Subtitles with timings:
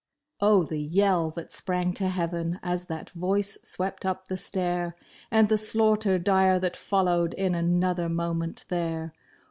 [0.41, 4.95] "Oh, the yell that sprang to heaven as that voice swept up the stair.
[5.29, 9.13] And the slaughter dire that followed in another mo ment there